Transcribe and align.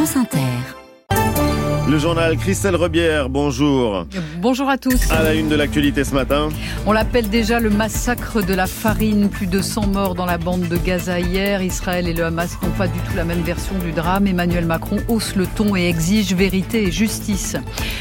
France 0.00 0.16
Inter. 0.16 0.79
Le 1.90 1.98
journal 1.98 2.36
Christelle 2.36 2.76
Rebière, 2.76 3.28
bonjour. 3.28 4.06
Bonjour 4.38 4.70
à 4.70 4.78
tous. 4.78 5.10
À 5.10 5.24
la 5.24 5.34
une 5.34 5.48
de 5.48 5.56
l'actualité 5.56 6.04
ce 6.04 6.14
matin. 6.14 6.50
On 6.86 6.92
l'appelle 6.92 7.28
déjà 7.28 7.58
le 7.58 7.68
massacre 7.68 8.42
de 8.42 8.54
la 8.54 8.68
farine. 8.68 9.28
Plus 9.28 9.48
de 9.48 9.60
100 9.60 9.88
morts 9.88 10.14
dans 10.14 10.24
la 10.24 10.38
bande 10.38 10.68
de 10.68 10.76
Gaza 10.76 11.18
hier. 11.18 11.62
Israël 11.62 12.06
et 12.06 12.12
le 12.12 12.24
Hamas 12.24 12.56
n'ont 12.62 12.70
pas 12.70 12.86
du 12.86 13.00
tout 13.00 13.16
la 13.16 13.24
même 13.24 13.40
version 13.40 13.76
du 13.84 13.90
drame. 13.90 14.28
Emmanuel 14.28 14.66
Macron 14.66 14.98
hausse 15.08 15.34
le 15.34 15.48
ton 15.48 15.74
et 15.74 15.88
exige 15.88 16.32
vérité 16.32 16.84
et 16.84 16.92
justice. 16.92 17.56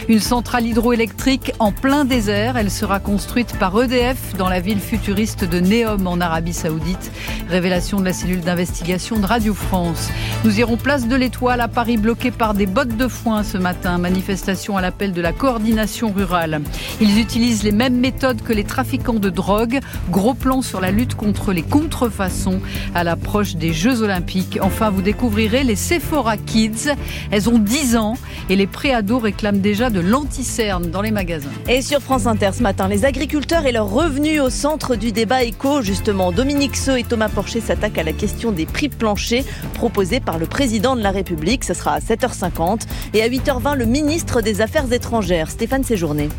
Une 0.07 0.19
centrale 0.19 0.67
hydroélectrique 0.67 1.53
en 1.57 1.71
plein 1.71 2.05
désert. 2.05 2.57
Elle 2.57 2.69
sera 2.69 2.99
construite 2.99 3.57
par 3.57 3.81
EDF 3.81 4.37
dans 4.37 4.49
la 4.49 4.59
ville 4.59 4.81
futuriste 4.81 5.45
de 5.45 5.59
Neom 5.59 6.05
en 6.05 6.21
Arabie 6.21 6.53
Saoudite. 6.53 7.11
Révélation 7.49 7.99
de 7.99 8.05
la 8.05 8.13
cellule 8.13 8.41
d'investigation 8.41 9.17
de 9.17 9.25
Radio 9.25 9.55
France. 9.55 10.11
Nous 10.45 10.59
irons 10.59 10.77
place 10.77 11.07
de 11.07 11.15
l'Étoile 11.15 11.59
à 11.59 11.67
Paris 11.67 11.97
bloqué 11.97 12.29
par 12.29 12.53
des 12.53 12.67
bottes 12.67 12.95
de 12.95 13.07
foin 13.07 13.41
ce 13.41 13.57
matin 13.57 13.78
manifestation 13.85 14.77
à 14.77 14.81
l'appel 14.81 15.13
de 15.13 15.21
la 15.21 15.33
coordination 15.33 16.11
rurale. 16.11 16.61
Ils 17.01 17.19
utilisent 17.19 17.63
les 17.63 17.71
mêmes 17.71 17.97
méthodes 17.99 18.41
que 18.41 18.53
les 18.53 18.63
trafiquants 18.63 19.13
de 19.13 19.29
drogue. 19.29 19.79
Gros 20.09 20.33
plan 20.33 20.61
sur 20.61 20.81
la 20.81 20.91
lutte 20.91 21.15
contre 21.15 21.53
les 21.53 21.61
contrefaçons 21.61 22.59
à 22.95 23.03
l'approche 23.03 23.55
des 23.55 23.73
Jeux 23.73 24.01
Olympiques. 24.01 24.59
Enfin, 24.61 24.89
vous 24.89 25.01
découvrirez 25.01 25.63
les 25.63 25.75
Sephora 25.75 26.37
Kids. 26.37 26.89
Elles 27.31 27.49
ont 27.49 27.59
10 27.59 27.97
ans 27.97 28.17
et 28.49 28.55
les 28.55 28.67
préados 28.67 29.19
réclament 29.19 29.61
déjà 29.61 29.89
de 29.89 29.99
l'anticerne 29.99 30.89
dans 30.89 31.01
les 31.01 31.11
magasins. 31.11 31.49
Et 31.67 31.81
sur 31.81 32.01
France 32.01 32.25
Inter 32.25 32.51
ce 32.53 32.63
matin, 32.63 32.87
les 32.87 33.05
agriculteurs 33.05 33.65
et 33.65 33.71
leurs 33.71 33.89
revenus 33.89 34.41
au 34.41 34.49
centre 34.49 34.95
du 34.95 35.11
débat 35.11 35.43
éco. 35.43 35.81
Justement, 35.81 36.31
Dominique 36.31 36.75
Seux 36.75 36.99
et 36.99 37.03
Thomas 37.03 37.29
Porcher 37.29 37.61
s'attaquent 37.61 37.97
à 37.97 38.03
la 38.03 38.13
question 38.13 38.51
des 38.51 38.65
prix 38.65 38.89
planchers 38.89 39.43
proposés 39.73 40.19
par 40.19 40.37
le 40.37 40.45
président 40.45 40.95
de 40.95 41.01
la 41.01 41.11
République. 41.11 41.63
Ce 41.63 41.73
sera 41.73 41.93
à 41.93 41.99
7h50 41.99 42.81
et 43.13 43.21
à 43.21 43.29
8h20 43.29 43.68
le 43.75 43.85
ministre 43.85 44.41
des 44.41 44.61
Affaires 44.61 44.91
étrangères, 44.91 45.49
Stéphane 45.49 45.83
Séjourné. 45.83 46.29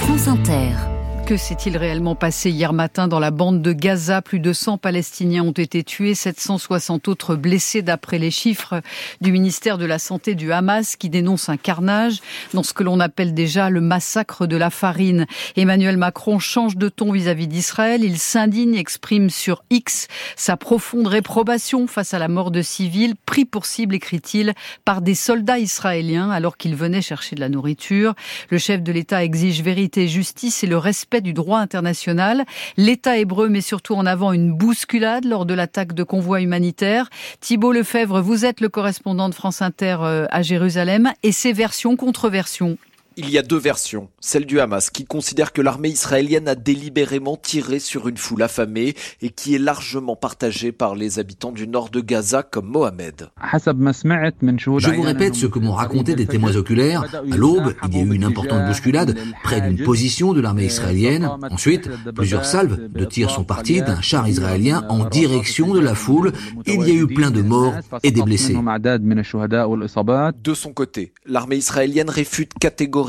France 0.00 0.28
Inter. 0.28 0.95
Que 1.26 1.36
s'est-il 1.36 1.76
réellement 1.76 2.14
passé 2.14 2.50
hier 2.50 2.72
matin 2.72 3.08
dans 3.08 3.18
la 3.18 3.32
bande 3.32 3.60
de 3.60 3.72
Gaza? 3.72 4.22
Plus 4.22 4.38
de 4.38 4.52
100 4.52 4.78
Palestiniens 4.78 5.42
ont 5.42 5.50
été 5.50 5.82
tués, 5.82 6.14
760 6.14 7.08
autres 7.08 7.34
blessés 7.34 7.82
d'après 7.82 8.20
les 8.20 8.30
chiffres 8.30 8.80
du 9.20 9.32
ministère 9.32 9.76
de 9.76 9.86
la 9.86 9.98
Santé 9.98 10.36
du 10.36 10.52
Hamas 10.52 10.94
qui 10.94 11.10
dénonce 11.10 11.48
un 11.48 11.56
carnage 11.56 12.20
dans 12.54 12.62
ce 12.62 12.72
que 12.72 12.84
l'on 12.84 13.00
appelle 13.00 13.34
déjà 13.34 13.70
le 13.70 13.80
massacre 13.80 14.46
de 14.46 14.56
la 14.56 14.70
farine. 14.70 15.26
Emmanuel 15.56 15.96
Macron 15.96 16.38
change 16.38 16.76
de 16.76 16.88
ton 16.88 17.10
vis-à-vis 17.10 17.48
d'Israël. 17.48 18.04
Il 18.04 18.18
s'indigne, 18.18 18.76
exprime 18.76 19.28
sur 19.28 19.64
X 19.68 20.06
sa 20.36 20.56
profonde 20.56 21.08
réprobation 21.08 21.88
face 21.88 22.14
à 22.14 22.20
la 22.20 22.28
mort 22.28 22.52
de 22.52 22.62
civils 22.62 23.16
pris 23.26 23.44
pour 23.44 23.66
cible, 23.66 23.96
écrit-il, 23.96 24.54
par 24.84 25.02
des 25.02 25.16
soldats 25.16 25.58
israéliens 25.58 26.30
alors 26.30 26.56
qu'ils 26.56 26.76
venaient 26.76 27.02
chercher 27.02 27.34
de 27.34 27.40
la 27.40 27.48
nourriture. 27.48 28.14
Le 28.50 28.58
chef 28.58 28.80
de 28.80 28.92
l'État 28.92 29.24
exige 29.24 29.60
vérité 29.60 30.06
justice 30.06 30.62
et 30.62 30.68
le 30.68 30.78
respect 30.78 31.15
du 31.20 31.32
droit 31.32 31.58
international. 31.58 32.44
L'État 32.76 33.18
hébreu 33.18 33.48
met 33.48 33.60
surtout 33.60 33.94
en 33.94 34.06
avant 34.06 34.32
une 34.32 34.52
bousculade 34.52 35.24
lors 35.24 35.46
de 35.46 35.54
l'attaque 35.54 35.92
de 35.92 36.02
convois 36.02 36.40
humanitaires. 36.40 37.08
Thibault 37.40 37.72
Lefebvre, 37.72 38.20
vous 38.20 38.44
êtes 38.44 38.60
le 38.60 38.68
correspondant 38.68 39.28
de 39.28 39.34
France 39.34 39.62
Inter 39.62 39.98
euh, 40.00 40.26
à 40.30 40.42
Jérusalem 40.42 41.12
et 41.22 41.32
ces 41.32 41.52
versions 41.52 41.96
contre 41.96 42.28
versions 42.28 42.78
il 43.16 43.30
y 43.30 43.38
a 43.38 43.42
deux 43.42 43.58
versions. 43.58 44.08
Celle 44.20 44.44
du 44.44 44.60
Hamas, 44.60 44.90
qui 44.90 45.06
considère 45.06 45.52
que 45.52 45.62
l'armée 45.62 45.88
israélienne 45.88 46.48
a 46.48 46.54
délibérément 46.54 47.36
tiré 47.36 47.78
sur 47.78 48.08
une 48.08 48.18
foule 48.18 48.42
affamée 48.42 48.94
et 49.22 49.30
qui 49.30 49.54
est 49.54 49.58
largement 49.58 50.16
partagée 50.16 50.70
par 50.70 50.94
les 50.94 51.18
habitants 51.18 51.52
du 51.52 51.66
nord 51.66 51.88
de 51.88 52.00
Gaza 52.00 52.42
comme 52.42 52.66
Mohamed. 52.66 53.28
Je 53.42 54.90
vous 54.90 55.02
répète 55.02 55.34
ce 55.34 55.46
que 55.46 55.58
m'ont 55.58 55.72
raconté 55.72 56.14
des 56.14 56.26
témoins 56.26 56.56
oculaires. 56.56 57.04
À 57.14 57.36
l'aube, 57.36 57.74
il 57.88 57.96
y 57.96 58.00
a 58.00 58.04
eu 58.04 58.12
une 58.12 58.24
importante 58.24 58.66
bousculade 58.66 59.16
près 59.42 59.62
d'une 59.62 59.82
position 59.82 60.34
de 60.34 60.40
l'armée 60.40 60.66
israélienne. 60.66 61.30
Ensuite, 61.50 61.88
plusieurs 62.14 62.44
salves 62.44 62.92
de 62.92 63.04
tirs 63.04 63.30
sont 63.30 63.44
parties 63.44 63.80
d'un 63.80 64.02
char 64.02 64.28
israélien 64.28 64.84
en 64.90 65.06
direction 65.06 65.72
de 65.72 65.80
la 65.80 65.94
foule. 65.94 66.32
Il 66.66 66.82
y 66.82 66.90
a 66.90 66.94
eu 66.94 67.06
plein 67.06 67.30
de 67.30 67.40
morts 67.40 67.74
et 68.02 68.10
des 68.10 68.22
blessés. 68.22 68.54
De 68.54 70.54
son 70.54 70.72
côté, 70.72 71.12
l'armée 71.24 71.56
israélienne 71.56 72.10
réfute 72.10 72.52
catégoriquement 72.60 73.05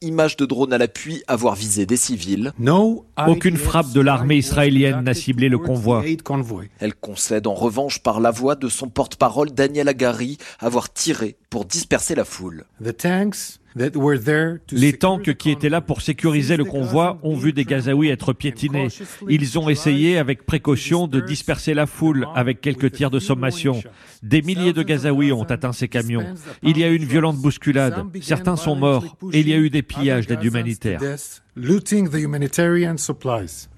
Image 0.00 0.36
de 0.36 0.46
drone 0.46 0.72
à 0.72 0.78
l'appui, 0.78 1.22
avoir 1.26 1.54
visé 1.54 1.86
des 1.86 1.96
civils. 1.96 2.52
Aucune 3.26 3.56
frappe 3.56 3.92
de 3.92 4.00
l'armée 4.00 4.36
israélienne 4.36 5.02
n'a 5.02 5.14
ciblé 5.14 5.48
le 5.48 5.58
convoi. 5.58 6.04
Elle 6.80 6.94
concède 6.94 7.46
en 7.46 7.54
revanche 7.54 8.00
par 8.00 8.20
la 8.20 8.30
voix 8.30 8.54
de 8.54 8.68
son 8.68 8.88
porte-parole 8.88 9.50
Daniel 9.50 9.88
Agari 9.88 10.38
avoir 10.58 10.92
tiré 10.92 11.36
pour 11.50 11.64
disperser 11.64 12.14
la 12.14 12.24
foule. 12.24 12.64
Les 14.72 14.92
tanks 14.94 15.34
qui 15.34 15.50
étaient 15.50 15.68
là 15.68 15.80
pour 15.82 16.00
sécuriser 16.00 16.56
le 16.56 16.64
convoi 16.64 17.18
ont 17.22 17.36
vu 17.36 17.52
des 17.52 17.64
Gazaouis 17.64 18.08
être 18.08 18.32
piétinés. 18.32 18.88
Ils 19.28 19.58
ont 19.58 19.68
essayé 19.68 20.16
avec 20.16 20.46
précaution 20.46 21.06
de 21.06 21.20
disperser 21.20 21.74
la 21.74 21.86
foule 21.86 22.26
avec 22.34 22.60
quelques 22.60 22.92
tirs 22.92 23.10
de 23.10 23.18
sommation. 23.18 23.82
Des 24.22 24.40
milliers 24.40 24.72
de 24.72 24.82
Gazaouis 24.82 25.32
ont 25.32 25.44
atteint 25.44 25.72
ces 25.72 25.88
camions. 25.88 26.24
Il 26.62 26.78
y 26.78 26.84
a 26.84 26.88
eu 26.88 26.96
une 26.96 27.04
violente 27.04 27.36
bousculade. 27.36 28.04
Certains 28.22 28.56
sont 28.56 28.76
morts 28.76 29.16
et 29.32 29.40
il 29.40 29.48
y 29.48 29.52
a 29.52 29.58
eu 29.58 29.68
des 29.68 29.82
pillages 29.82 30.26
d'aide 30.26 30.44
humanitaire. 30.44 31.00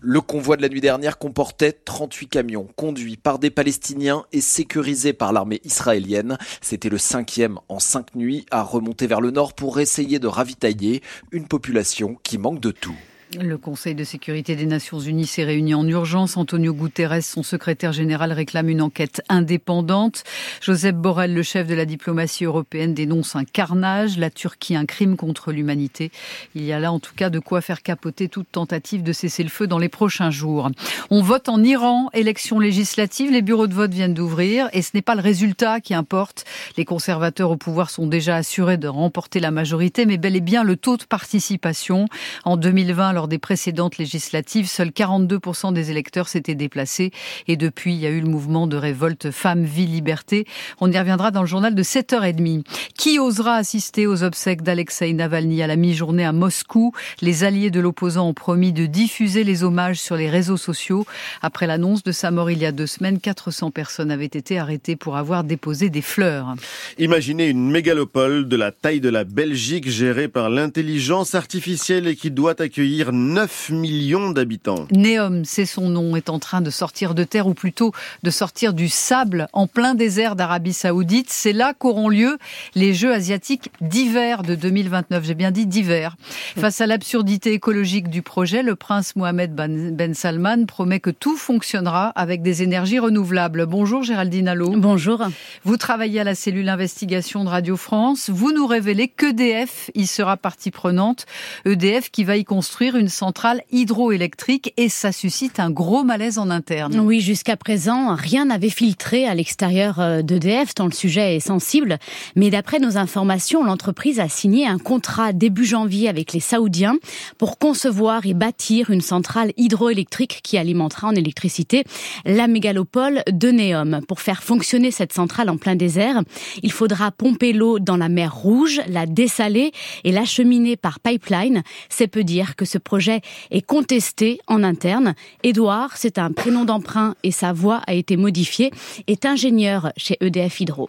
Le 0.00 0.20
convoi 0.20 0.56
de 0.56 0.62
la 0.62 0.68
nuit 0.68 0.80
dernière 0.80 1.16
comportait 1.16 1.70
38 1.70 2.26
camions 2.26 2.66
conduits 2.74 3.16
par 3.16 3.38
des 3.38 3.50
Palestiniens 3.50 4.24
et 4.32 4.40
sécurisés 4.40 5.12
par 5.12 5.32
l'armée 5.32 5.60
israélienne. 5.62 6.38
C'était 6.60 6.88
le 6.88 6.98
cinquième 6.98 7.60
en 7.68 7.78
cinq 7.78 8.16
nuits 8.16 8.46
à 8.50 8.64
remonter 8.64 9.06
vers 9.06 9.20
le 9.20 9.30
nord 9.30 9.54
pour 9.54 9.78
essayer 9.78 10.18
de 10.18 10.26
ravitailler 10.26 11.04
une 11.30 11.46
population 11.46 12.18
qui 12.24 12.36
manque 12.36 12.58
de 12.58 12.72
tout. 12.72 12.98
Le 13.36 13.58
Conseil 13.58 13.94
de 13.94 14.04
sécurité 14.04 14.56
des 14.56 14.64
Nations 14.64 14.98
Unies 14.98 15.26
s'est 15.26 15.44
réuni 15.44 15.74
en 15.74 15.86
urgence. 15.86 16.38
Antonio 16.38 16.72
Guterres, 16.72 17.22
son 17.22 17.42
secrétaire 17.42 17.92
général, 17.92 18.32
réclame 18.32 18.70
une 18.70 18.80
enquête 18.80 19.20
indépendante. 19.28 20.24
Joseph 20.62 20.94
Borrell, 20.94 21.34
le 21.34 21.42
chef 21.42 21.66
de 21.66 21.74
la 21.74 21.84
diplomatie 21.84 22.46
européenne, 22.46 22.94
dénonce 22.94 23.36
un 23.36 23.44
carnage. 23.44 24.16
La 24.16 24.30
Turquie, 24.30 24.76
un 24.76 24.86
crime 24.86 25.18
contre 25.18 25.52
l'humanité. 25.52 26.10
Il 26.54 26.64
y 26.64 26.72
a 26.72 26.80
là 26.80 26.90
en 26.90 27.00
tout 27.00 27.12
cas 27.14 27.28
de 27.28 27.38
quoi 27.38 27.60
faire 27.60 27.82
capoter 27.82 28.28
toute 28.28 28.50
tentative 28.50 29.02
de 29.02 29.12
cesser 29.12 29.42
le 29.42 29.50
feu 29.50 29.66
dans 29.66 29.78
les 29.78 29.90
prochains 29.90 30.30
jours. 30.30 30.70
On 31.10 31.20
vote 31.20 31.50
en 31.50 31.62
Iran, 31.62 32.08
élection 32.14 32.58
législative. 32.60 33.30
Les 33.30 33.42
bureaux 33.42 33.66
de 33.66 33.74
vote 33.74 33.92
viennent 33.92 34.14
d'ouvrir 34.14 34.70
et 34.72 34.80
ce 34.80 34.92
n'est 34.94 35.02
pas 35.02 35.14
le 35.14 35.20
résultat 35.20 35.82
qui 35.82 35.92
importe. 35.92 36.46
Les 36.78 36.86
conservateurs 36.86 37.50
au 37.50 37.56
pouvoir 37.56 37.90
sont 37.90 38.06
déjà 38.06 38.36
assurés 38.36 38.78
de 38.78 38.88
remporter 38.88 39.38
la 39.38 39.50
majorité, 39.50 40.06
mais 40.06 40.16
bel 40.16 40.34
et 40.34 40.40
bien 40.40 40.64
le 40.64 40.76
taux 40.76 40.96
de 40.96 41.04
participation. 41.04 42.06
En 42.46 42.56
2020, 42.56 43.17
lors 43.18 43.26
des 43.26 43.38
précédentes 43.38 43.98
législatives, 43.98 44.68
seuls 44.68 44.90
42% 44.90 45.72
des 45.72 45.90
électeurs 45.90 46.28
s'étaient 46.28 46.54
déplacés. 46.54 47.10
Et 47.48 47.56
depuis, 47.56 47.94
il 47.94 47.98
y 47.98 48.06
a 48.06 48.10
eu 48.10 48.20
le 48.20 48.28
mouvement 48.28 48.68
de 48.68 48.76
révolte 48.76 49.32
Femmes, 49.32 49.64
Vie, 49.64 49.86
Liberté. 49.86 50.46
On 50.80 50.92
y 50.92 50.96
reviendra 50.96 51.32
dans 51.32 51.40
le 51.40 51.48
journal 51.48 51.74
de 51.74 51.82
7h30. 51.82 52.62
Qui 52.96 53.18
osera 53.18 53.56
assister 53.56 54.06
aux 54.06 54.22
obsèques 54.22 54.62
d'Alexei 54.62 55.12
Navalny 55.14 55.64
à 55.64 55.66
la 55.66 55.74
mi-journée 55.74 56.24
à 56.24 56.30
Moscou? 56.30 56.92
Les 57.20 57.42
alliés 57.42 57.72
de 57.72 57.80
l'opposant 57.80 58.28
ont 58.28 58.34
promis 58.34 58.72
de 58.72 58.86
diffuser 58.86 59.42
les 59.42 59.64
hommages 59.64 59.98
sur 59.98 60.14
les 60.14 60.30
réseaux 60.30 60.56
sociaux. 60.56 61.04
Après 61.42 61.66
l'annonce 61.66 62.04
de 62.04 62.12
sa 62.12 62.30
mort 62.30 62.52
il 62.52 62.58
y 62.58 62.66
a 62.66 62.70
deux 62.70 62.86
semaines, 62.86 63.18
400 63.18 63.72
personnes 63.72 64.12
avaient 64.12 64.26
été 64.26 64.60
arrêtées 64.60 64.94
pour 64.94 65.16
avoir 65.16 65.42
déposé 65.42 65.90
des 65.90 66.02
fleurs. 66.02 66.54
Imaginez 66.98 67.48
une 67.48 67.68
mégalopole 67.68 68.46
de 68.46 68.54
la 68.56 68.70
taille 68.70 69.00
de 69.00 69.08
la 69.08 69.24
Belgique 69.24 69.90
gérée 69.90 70.28
par 70.28 70.50
l'intelligence 70.50 71.34
artificielle 71.34 72.06
et 72.06 72.14
qui 72.14 72.30
doit 72.30 72.62
accueillir 72.62 73.07
9 73.12 73.70
millions 73.70 74.30
d'habitants. 74.30 74.86
Neom, 74.90 75.44
c'est 75.44 75.66
son 75.66 75.88
nom, 75.88 76.16
est 76.16 76.30
en 76.30 76.38
train 76.38 76.60
de 76.60 76.70
sortir 76.70 77.14
de 77.14 77.24
terre, 77.24 77.46
ou 77.46 77.54
plutôt 77.54 77.92
de 78.22 78.30
sortir 78.30 78.72
du 78.72 78.88
sable 78.88 79.48
en 79.52 79.66
plein 79.66 79.94
désert 79.94 80.36
d'Arabie 80.36 80.72
Saoudite. 80.72 81.30
C'est 81.30 81.52
là 81.52 81.74
qu'auront 81.74 82.08
lieu 82.08 82.38
les 82.74 82.94
Jeux 82.94 83.12
asiatiques 83.12 83.70
d'hiver 83.80 84.42
de 84.42 84.54
2029. 84.54 85.24
J'ai 85.24 85.34
bien 85.34 85.50
dit 85.50 85.66
d'hiver. 85.66 86.16
Face 86.56 86.80
à 86.80 86.86
l'absurdité 86.86 87.52
écologique 87.52 88.08
du 88.08 88.22
projet, 88.22 88.62
le 88.62 88.76
prince 88.76 89.16
Mohamed 89.16 89.54
Ben, 89.54 89.94
ben 89.94 90.14
Salman 90.14 90.66
promet 90.66 91.00
que 91.00 91.10
tout 91.10 91.36
fonctionnera 91.36 92.08
avec 92.10 92.42
des 92.42 92.62
énergies 92.62 92.98
renouvelables. 92.98 93.66
Bonjour 93.66 94.02
Géraldine 94.02 94.48
Allo. 94.48 94.74
Bonjour. 94.76 95.22
Vous 95.64 95.76
travaillez 95.76 96.20
à 96.20 96.24
la 96.24 96.34
cellule 96.34 96.68
investigation 96.68 97.44
de 97.44 97.48
Radio 97.48 97.76
France. 97.76 98.30
Vous 98.30 98.52
nous 98.52 98.66
révélez 98.66 99.08
qu'EDF 99.08 99.90
y 99.94 100.06
sera 100.06 100.36
partie 100.36 100.70
prenante. 100.70 101.26
EDF 101.64 102.10
qui 102.10 102.24
va 102.24 102.36
y 102.36 102.44
construire 102.44 102.96
une 102.98 103.08
centrale 103.08 103.62
hydroélectrique 103.70 104.72
et 104.76 104.88
ça 104.88 105.12
suscite 105.12 105.60
un 105.60 105.70
gros 105.70 106.04
malaise 106.04 106.38
en 106.38 106.50
interne. 106.50 106.98
Oui, 107.00 107.20
jusqu'à 107.20 107.56
présent, 107.56 108.14
rien 108.14 108.46
n'avait 108.46 108.68
filtré 108.68 109.26
à 109.26 109.34
l'extérieur 109.34 110.00
euh, 110.00 110.22
d'EDF 110.22 110.74
tant 110.74 110.86
le 110.86 110.92
sujet 110.92 111.36
est 111.36 111.40
sensible. 111.40 111.98
Mais 112.36 112.50
d'après 112.50 112.78
nos 112.78 112.96
informations, 112.96 113.64
l'entreprise 113.64 114.20
a 114.20 114.28
signé 114.28 114.66
un 114.66 114.78
contrat 114.78 115.32
début 115.32 115.64
janvier 115.64 116.08
avec 116.08 116.32
les 116.32 116.40
Saoudiens 116.40 116.96
pour 117.38 117.58
concevoir 117.58 118.26
et 118.26 118.34
bâtir 118.34 118.90
une 118.90 119.00
centrale 119.00 119.52
hydroélectrique 119.56 120.40
qui 120.42 120.58
alimentera 120.58 121.08
en 121.08 121.14
électricité 121.14 121.84
la 122.24 122.46
mégalopole 122.46 123.22
de 123.30 123.50
Neom. 123.50 124.00
Pour 124.06 124.20
faire 124.20 124.42
fonctionner 124.42 124.90
cette 124.90 125.12
centrale 125.12 125.50
en 125.50 125.56
plein 125.56 125.76
désert, 125.76 126.22
il 126.62 126.72
faudra 126.72 127.10
pomper 127.10 127.52
l'eau 127.52 127.78
dans 127.78 127.96
la 127.96 128.08
mer 128.08 128.34
Rouge, 128.34 128.80
la 128.88 129.06
dessaler 129.06 129.72
et 130.04 130.12
l'acheminer 130.12 130.76
par 130.76 131.00
pipeline. 131.00 131.62
C'est 131.88 132.08
peu 132.08 132.24
dire 132.24 132.56
que 132.56 132.64
ce 132.64 132.78
projet 132.88 133.20
est 133.50 133.60
contesté 133.60 134.40
en 134.46 134.64
interne. 134.64 135.14
Édouard, 135.42 135.98
c'est 135.98 136.16
un 136.16 136.32
prénom 136.32 136.64
d'emprunt 136.64 137.14
et 137.22 137.32
sa 137.32 137.52
voix 137.52 137.82
a 137.86 137.92
été 137.92 138.16
modifiée, 138.16 138.70
est 139.06 139.26
ingénieur 139.26 139.92
chez 139.98 140.16
EDF 140.22 140.60
Hydro 140.60 140.88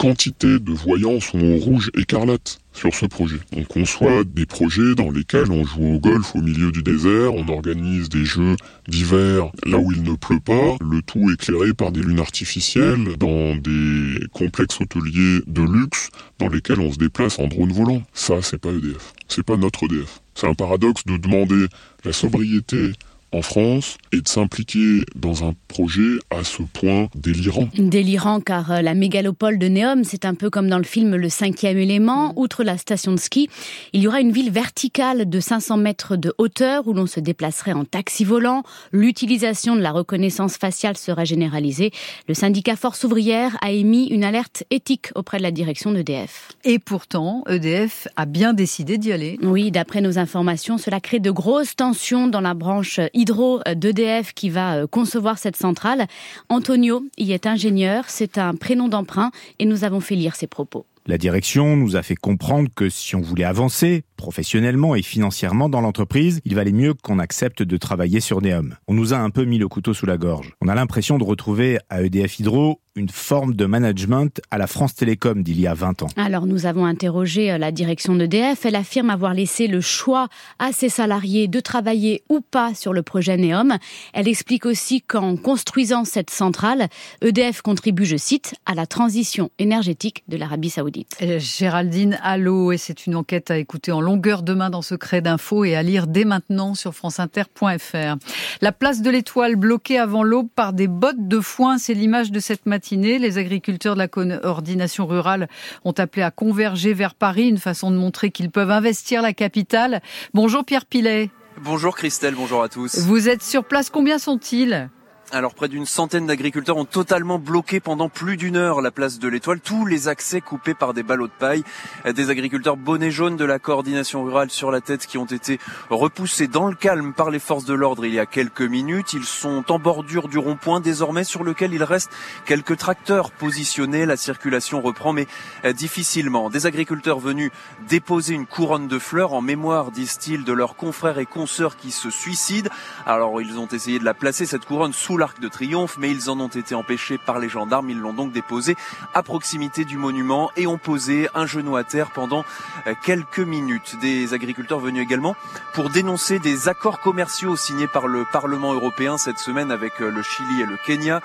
quantité 0.00 0.58
de 0.58 0.72
voyants 0.72 1.20
sont 1.20 1.58
rouge 1.58 1.90
écarlate 1.94 2.58
sur 2.72 2.94
ce 2.94 3.04
projet. 3.04 3.36
On 3.54 3.64
conçoit 3.64 4.24
des 4.24 4.46
projets 4.46 4.94
dans 4.94 5.10
lesquels 5.10 5.52
on 5.52 5.62
joue 5.66 5.96
au 5.96 6.00
golf 6.00 6.34
au 6.34 6.40
milieu 6.40 6.72
du 6.72 6.82
désert, 6.82 7.34
on 7.34 7.46
organise 7.48 8.08
des 8.08 8.24
jeux 8.24 8.56
d'hiver 8.88 9.50
là 9.66 9.76
où 9.76 9.92
il 9.92 10.02
ne 10.02 10.14
pleut 10.14 10.40
pas, 10.40 10.78
le 10.80 11.02
tout 11.02 11.30
éclairé 11.30 11.74
par 11.74 11.92
des 11.92 12.00
lunes 12.00 12.18
artificielles 12.18 13.18
dans 13.18 13.54
des 13.56 14.26
complexes 14.32 14.80
hôteliers 14.80 15.40
de 15.46 15.60
luxe 15.60 16.08
dans 16.38 16.48
lesquels 16.48 16.80
on 16.80 16.90
se 16.90 16.98
déplace 16.98 17.38
en 17.38 17.48
drone 17.48 17.72
volant. 17.72 18.02
Ça, 18.14 18.40
c'est 18.40 18.58
pas 18.58 18.70
EDF. 18.70 19.12
C'est 19.28 19.44
pas 19.44 19.58
notre 19.58 19.84
EDF. 19.84 20.22
C'est 20.34 20.46
un 20.46 20.54
paradoxe 20.54 21.04
de 21.04 21.18
demander 21.18 21.66
la 22.06 22.14
sobriété 22.14 22.92
en 23.32 23.42
France 23.42 23.96
et 24.12 24.20
de 24.20 24.28
s'impliquer 24.28 25.02
dans 25.14 25.44
un 25.44 25.54
projet 25.68 26.18
à 26.30 26.44
ce 26.44 26.62
point 26.62 27.08
délirant. 27.14 27.68
Délirant 27.76 28.40
car 28.40 28.72
euh, 28.72 28.82
la 28.82 28.94
mégalopole 28.94 29.58
de 29.58 29.68
Neom, 29.68 30.04
c'est 30.04 30.24
un 30.24 30.34
peu 30.34 30.50
comme 30.50 30.68
dans 30.68 30.78
le 30.78 30.84
film 30.84 31.14
Le 31.16 31.28
cinquième 31.28 31.78
élément. 31.78 32.32
Outre 32.36 32.64
la 32.64 32.76
station 32.76 33.12
de 33.12 33.18
ski, 33.18 33.48
il 33.92 34.02
y 34.02 34.08
aura 34.08 34.20
une 34.20 34.32
ville 34.32 34.50
verticale 34.50 35.28
de 35.28 35.40
500 35.40 35.76
mètres 35.76 36.16
de 36.16 36.34
hauteur 36.38 36.86
où 36.88 36.92
l'on 36.92 37.06
se 37.06 37.20
déplacerait 37.20 37.72
en 37.72 37.84
taxi 37.84 38.24
volant. 38.24 38.62
L'utilisation 38.92 39.76
de 39.76 39.80
la 39.80 39.92
reconnaissance 39.92 40.56
faciale 40.56 40.96
sera 40.96 41.24
généralisée. 41.24 41.92
Le 42.28 42.34
syndicat 42.34 42.76
Force 42.76 43.04
ouvrière 43.04 43.56
a 43.62 43.70
émis 43.70 44.08
une 44.08 44.24
alerte 44.24 44.64
éthique 44.70 45.10
auprès 45.14 45.38
de 45.38 45.42
la 45.42 45.50
direction 45.50 45.92
d'EDF. 45.92 46.48
Et 46.64 46.78
pourtant, 46.78 47.44
EDF 47.48 48.08
a 48.16 48.26
bien 48.26 48.52
décidé 48.52 48.98
d'y 48.98 49.12
aller. 49.12 49.38
Oui, 49.42 49.70
d'après 49.70 50.00
nos 50.00 50.18
informations, 50.18 50.78
cela 50.78 51.00
crée 51.00 51.20
de 51.20 51.30
grosses 51.30 51.76
tensions 51.76 52.26
dans 52.26 52.40
la 52.40 52.54
branche 52.54 53.00
Hydro 53.20 53.60
d'EDF 53.76 54.32
qui 54.32 54.48
va 54.48 54.76
euh, 54.76 54.86
concevoir 54.86 55.36
cette 55.36 55.56
centrale. 55.56 56.06
Antonio 56.48 57.04
y 57.18 57.32
est 57.32 57.46
ingénieur, 57.46 58.04
c'est 58.08 58.38
un 58.38 58.54
prénom 58.54 58.88
d'emprunt 58.88 59.30
et 59.58 59.66
nous 59.66 59.84
avons 59.84 60.00
fait 60.00 60.14
lire 60.14 60.36
ses 60.36 60.46
propos. 60.46 60.86
La 61.06 61.18
direction 61.18 61.76
nous 61.76 61.96
a 61.96 62.02
fait 62.02 62.14
comprendre 62.14 62.68
que 62.74 62.88
si 62.88 63.16
on 63.16 63.20
voulait 63.20 63.44
avancer 63.44 64.04
professionnellement 64.16 64.94
et 64.94 65.02
financièrement 65.02 65.68
dans 65.68 65.80
l'entreprise, 65.80 66.40
il 66.44 66.54
valait 66.54 66.72
mieux 66.72 66.94
qu'on 66.94 67.18
accepte 67.18 67.62
de 67.62 67.76
travailler 67.76 68.20
sur 68.20 68.40
Neom. 68.40 68.76
On 68.86 68.94
nous 68.94 69.12
a 69.12 69.18
un 69.18 69.30
peu 69.30 69.44
mis 69.44 69.58
le 69.58 69.68
couteau 69.68 69.92
sous 69.92 70.06
la 70.06 70.16
gorge. 70.16 70.54
On 70.60 70.68
a 70.68 70.74
l'impression 70.74 71.18
de 71.18 71.24
retrouver 71.24 71.78
à 71.88 72.02
EDF 72.02 72.38
Hydro 72.38 72.80
une 72.96 73.08
forme 73.08 73.54
de 73.54 73.66
management 73.66 74.40
à 74.50 74.58
la 74.58 74.66
France 74.66 74.94
Télécom 74.96 75.42
d'il 75.42 75.60
y 75.60 75.66
a 75.68 75.74
20 75.74 76.02
ans. 76.02 76.08
Alors 76.16 76.46
nous 76.46 76.66
avons 76.66 76.86
interrogé 76.86 77.52
euh, 77.52 77.58
la 77.58 77.70
direction 77.70 78.16
d'EDF. 78.16 78.66
Elle 78.66 78.74
affirme 78.74 79.10
avoir 79.10 79.32
laissé 79.32 79.68
le 79.68 79.80
choix 79.80 80.28
à 80.58 80.72
ses 80.72 80.88
salariés 80.88 81.46
de 81.46 81.60
travailler 81.60 82.24
ou 82.28 82.40
pas 82.40 82.74
sur 82.74 82.92
le 82.92 83.02
projet 83.02 83.36
NEOM. 83.36 83.76
Elle 84.12 84.26
explique 84.26 84.66
aussi 84.66 85.02
qu'en 85.02 85.36
construisant 85.36 86.04
cette 86.04 86.30
centrale, 86.30 86.88
EDF 87.22 87.62
contribue, 87.62 88.04
je 88.04 88.16
cite, 88.16 88.54
à 88.66 88.74
la 88.74 88.86
transition 88.86 89.50
énergétique 89.58 90.24
de 90.26 90.36
l'Arabie 90.36 90.70
saoudite. 90.70 91.16
Euh, 91.22 91.38
Géraldine 91.38 92.18
Allo, 92.22 92.72
et 92.72 92.76
c'est 92.76 93.06
une 93.06 93.14
enquête 93.14 93.52
à 93.52 93.58
écouter 93.58 93.92
en 93.92 94.00
longueur 94.00 94.42
demain 94.42 94.68
dans 94.68 94.82
Secret 94.82 95.20
d'info 95.20 95.64
et 95.64 95.76
à 95.76 95.82
lire 95.84 96.08
dès 96.08 96.24
maintenant 96.24 96.74
sur 96.74 96.94
franceinter.fr. 96.94 98.16
La 98.60 98.72
place 98.72 99.00
de 99.00 99.10
l'étoile 99.10 99.54
bloquée 99.54 99.98
avant 99.98 100.24
l'aube 100.24 100.48
par 100.54 100.72
des 100.72 100.88
bottes 100.88 101.28
de 101.28 101.38
foin, 101.38 101.78
c'est 101.78 101.94
l'image 101.94 102.32
de 102.32 102.40
cette 102.40 102.66
matinée 102.80 103.18
les 103.18 103.36
agriculteurs 103.36 103.92
de 103.92 103.98
la 103.98 104.08
coordination 104.08 105.06
rurale 105.06 105.48
ont 105.84 105.92
appelé 105.92 106.22
à 106.22 106.30
converger 106.30 106.94
vers 106.94 107.14
Paris, 107.14 107.46
une 107.46 107.58
façon 107.58 107.90
de 107.90 107.96
montrer 107.96 108.30
qu'ils 108.30 108.50
peuvent 108.50 108.70
investir 108.70 109.20
la 109.20 109.34
capitale. 109.34 110.00
Bonjour 110.32 110.64
Pierre 110.64 110.86
Pilet. 110.86 111.28
Bonjour 111.62 111.94
Christelle, 111.94 112.34
bonjour 112.34 112.62
à 112.62 112.70
tous. 112.70 113.00
Vous 113.00 113.28
êtes 113.28 113.42
sur 113.42 113.64
place, 113.64 113.90
combien 113.90 114.18
sont-ils? 114.18 114.88
Alors 115.32 115.54
près 115.54 115.68
d'une 115.68 115.86
centaine 115.86 116.26
d'agriculteurs 116.26 116.76
ont 116.76 116.84
totalement 116.84 117.38
bloqué 117.38 117.78
pendant 117.80 118.08
plus 118.08 118.36
d'une 118.36 118.56
heure 118.56 118.80
la 118.80 118.90
place 118.90 119.18
de 119.18 119.28
l'Étoile, 119.28 119.60
tous 119.60 119.86
les 119.86 120.08
accès 120.08 120.40
coupés 120.40 120.74
par 120.74 120.94
des 120.94 121.02
ballots 121.02 121.28
de 121.28 121.32
paille. 121.32 121.62
Des 122.04 122.30
agriculteurs 122.30 122.76
bonnets 122.76 123.10
jaunes 123.10 123.36
de 123.36 123.44
la 123.44 123.58
coordination 123.58 124.24
rurale 124.24 124.50
sur 124.50 124.70
la 124.70 124.80
tête 124.80 125.06
qui 125.06 125.18
ont 125.18 125.26
été 125.26 125.58
repoussés 125.88 126.48
dans 126.48 126.68
le 126.68 126.74
calme 126.74 127.12
par 127.12 127.30
les 127.30 127.38
forces 127.38 127.64
de 127.64 127.74
l'ordre 127.74 128.04
il 128.04 128.14
y 128.14 128.18
a 128.18 128.26
quelques 128.26 128.62
minutes. 128.62 129.12
Ils 129.12 129.24
sont 129.24 129.70
en 129.70 129.78
bordure 129.78 130.28
du 130.28 130.38
rond-point 130.38 130.80
désormais 130.80 131.24
sur 131.24 131.44
lequel 131.44 131.74
il 131.74 131.84
reste 131.84 132.10
quelques 132.44 132.76
tracteurs 132.76 133.30
positionnés. 133.30 134.06
La 134.06 134.16
circulation 134.16 134.80
reprend 134.80 135.12
mais 135.12 135.26
difficilement. 135.74 136.50
Des 136.50 136.66
agriculteurs 136.66 137.20
venus 137.20 137.50
déposer 137.88 138.34
une 138.34 138.46
couronne 138.46 138.88
de 138.88 138.98
fleurs 138.98 139.32
en 139.32 139.42
mémoire, 139.42 139.90
disent-ils, 139.90 140.44
de 140.44 140.52
leurs 140.52 140.76
confrères 140.76 141.18
et 141.18 141.26
consoeurs 141.26 141.76
qui 141.76 141.90
se 141.90 142.10
suicident. 142.10 142.70
Alors 143.06 143.40
ils 143.40 143.58
ont 143.58 143.68
essayé 143.68 143.98
de 143.98 144.04
la 144.04 144.14
placer 144.14 144.46
cette 144.46 144.64
couronne 144.64 144.92
sous 144.92 145.19
l'Arc 145.20 145.38
de 145.38 145.48
Triomphe, 145.48 145.98
mais 145.98 146.10
ils 146.10 146.30
en 146.30 146.40
ont 146.40 146.48
été 146.48 146.74
empêchés 146.74 147.18
par 147.18 147.38
les 147.38 147.48
gendarmes. 147.48 147.90
Ils 147.90 147.98
l'ont 147.98 148.14
donc 148.14 148.32
déposé 148.32 148.74
à 149.14 149.22
proximité 149.22 149.84
du 149.84 149.98
monument 149.98 150.50
et 150.56 150.66
ont 150.66 150.78
posé 150.78 151.28
un 151.34 151.46
genou 151.46 151.76
à 151.76 151.84
terre 151.84 152.10
pendant 152.10 152.44
euh, 152.86 152.94
quelques 153.04 153.38
minutes. 153.38 153.96
Des 154.00 154.32
agriculteurs 154.32 154.80
venus 154.80 155.02
également 155.02 155.36
pour 155.74 155.90
dénoncer 155.90 156.38
des 156.38 156.68
accords 156.68 157.00
commerciaux 157.00 157.54
signés 157.54 157.86
par 157.86 158.08
le 158.08 158.24
Parlement 158.32 158.72
européen 158.72 159.18
cette 159.18 159.38
semaine 159.38 159.70
avec 159.70 160.00
euh, 160.00 160.10
le 160.10 160.22
Chili 160.22 160.62
et 160.62 160.66
le 160.66 160.78
Kenya 160.86 161.20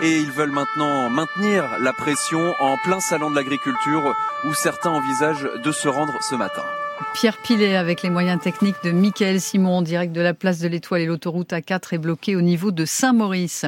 et 0.00 0.18
ils 0.18 0.32
veulent 0.32 0.50
maintenant 0.50 1.08
maintenir 1.10 1.78
la 1.78 1.92
pression 1.92 2.54
en 2.58 2.76
plein 2.78 3.00
salon 3.00 3.30
de 3.30 3.36
l'agriculture 3.36 4.14
où 4.44 4.54
certains 4.54 4.90
envisagent 4.90 5.48
de 5.62 5.70
se 5.70 5.88
rendre 5.88 6.14
ce 6.22 6.34
matin. 6.34 6.64
Pierre 7.14 7.38
Pilet 7.38 7.76
avec 7.76 8.02
les 8.02 8.10
moyens 8.10 8.40
techniques 8.40 8.82
de 8.84 8.90
Michael 8.90 9.40
Simon 9.40 9.78
en 9.78 9.82
direct 9.82 10.12
de 10.12 10.20
la 10.20 10.34
place 10.34 10.58
de 10.58 10.68
l'Étoile 10.68 11.02
et 11.02 11.06
l'autoroute 11.06 11.50
A4 11.50 11.94
est 11.94 11.98
bloquée 11.98 12.36
au 12.36 12.40
niveau 12.40 12.70
de 12.70 12.84
Saint-Maurice. 12.84 13.64